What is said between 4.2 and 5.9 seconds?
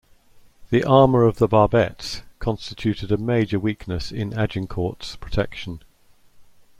"Agincourt"s protection.